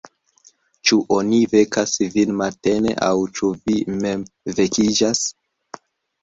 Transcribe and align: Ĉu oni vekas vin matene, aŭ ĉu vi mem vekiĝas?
Ĉu 0.89 0.95
oni 1.17 1.41
vekas 1.51 1.93
vin 2.15 2.31
matene, 2.39 2.95
aŭ 3.09 3.11
ĉu 3.41 3.51
vi 3.69 3.77
mem 3.99 4.25
vekiĝas? 4.61 5.23